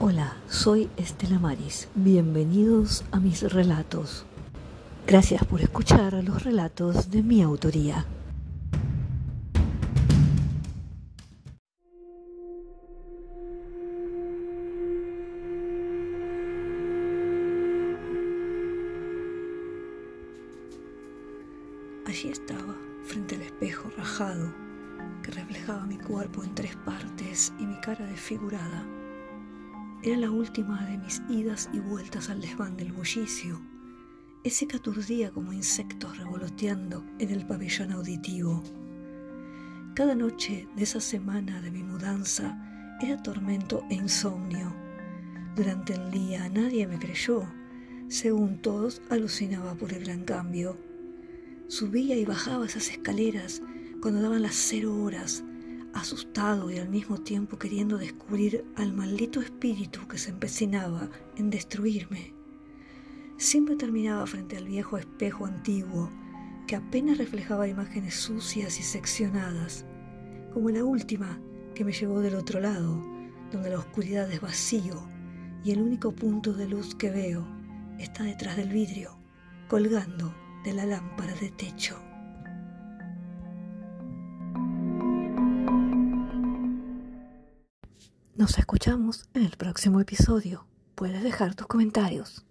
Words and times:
Hola, 0.00 0.36
soy 0.48 0.88
Estela 0.96 1.40
Maris. 1.40 1.88
Bienvenidos 1.96 3.04
a 3.10 3.18
mis 3.18 3.42
relatos. 3.52 4.24
Gracias 5.08 5.44
por 5.44 5.60
escuchar 5.60 6.14
los 6.22 6.44
relatos 6.44 7.10
de 7.10 7.24
mi 7.24 7.42
autoría. 7.42 8.06
Allí 22.06 22.28
estaba, 22.28 22.76
frente 23.02 23.34
al 23.34 23.42
espejo 23.42 23.90
rajado, 23.96 24.54
que 25.24 25.32
reflejaba 25.32 25.84
mi 25.86 25.98
cuerpo 25.98 26.44
en 26.44 26.54
tres 26.54 26.76
partes 26.76 27.52
y 27.58 27.66
mi 27.66 27.80
cara 27.80 28.06
desfigurada. 28.06 28.86
Era 30.02 30.16
la 30.16 30.30
última 30.30 30.84
de 30.86 30.98
mis 30.98 31.22
idas 31.28 31.68
y 31.72 31.80
vueltas 31.80 32.30
al 32.30 32.40
desván 32.40 32.76
del 32.76 32.92
bullicio, 32.92 33.60
ese 34.44 34.66
que 34.66 34.76
aturdía 34.76 35.30
como 35.30 35.52
insectos 35.52 36.16
revoloteando 36.18 37.04
en 37.18 37.30
el 37.30 37.46
pabellón 37.46 37.92
auditivo. 37.92 38.62
Cada 39.94 40.14
noche 40.14 40.68
de 40.76 40.84
esa 40.84 41.00
semana 41.00 41.60
de 41.60 41.70
mi 41.70 41.82
mudanza 41.82 42.96
era 43.00 43.22
tormento 43.22 43.84
e 43.90 43.94
insomnio. 43.94 44.74
Durante 45.56 45.94
el 45.94 46.10
día 46.10 46.48
nadie 46.48 46.86
me 46.86 46.98
creyó. 46.98 47.42
Según 48.08 48.62
todos, 48.62 49.02
alucinaba 49.10 49.74
por 49.74 49.92
el 49.92 50.04
gran 50.04 50.24
cambio 50.24 50.78
Subía 51.68 52.16
y 52.16 52.24
bajaba 52.24 52.64
esas 52.64 52.88
escaleras 52.88 53.60
cuando 54.00 54.22
daban 54.22 54.40
las 54.40 54.54
cero 54.54 54.96
horas, 55.02 55.44
asustado 55.98 56.70
y 56.70 56.78
al 56.78 56.88
mismo 56.88 57.18
tiempo 57.18 57.58
queriendo 57.58 57.98
descubrir 57.98 58.64
al 58.76 58.92
maldito 58.92 59.40
espíritu 59.40 60.06
que 60.08 60.18
se 60.18 60.30
empecinaba 60.30 61.08
en 61.36 61.50
destruirme. 61.50 62.34
Siempre 63.36 63.76
terminaba 63.76 64.26
frente 64.26 64.56
al 64.56 64.64
viejo 64.64 64.98
espejo 64.98 65.46
antiguo 65.46 66.10
que 66.66 66.76
apenas 66.76 67.18
reflejaba 67.18 67.68
imágenes 67.68 68.14
sucias 68.14 68.78
y 68.80 68.82
seccionadas, 68.82 69.84
como 70.52 70.70
la 70.70 70.84
última 70.84 71.40
que 71.74 71.84
me 71.84 71.92
llevó 71.92 72.20
del 72.20 72.34
otro 72.34 72.60
lado, 72.60 73.02
donde 73.52 73.70
la 73.70 73.78
oscuridad 73.78 74.30
es 74.30 74.40
vacío 74.40 75.08
y 75.64 75.70
el 75.70 75.80
único 75.80 76.12
punto 76.12 76.52
de 76.52 76.68
luz 76.68 76.94
que 76.94 77.10
veo 77.10 77.46
está 77.98 78.24
detrás 78.24 78.56
del 78.56 78.68
vidrio, 78.68 79.18
colgando 79.68 80.34
de 80.64 80.74
la 80.74 80.84
lámpara 80.86 81.34
de 81.34 81.50
techo. 81.50 82.07
Nos 88.38 88.56
escuchamos 88.56 89.24
en 89.34 89.42
el 89.42 89.56
próximo 89.56 90.00
episodio. 90.00 90.64
Puedes 90.94 91.24
dejar 91.24 91.56
tus 91.56 91.66
comentarios. 91.66 92.47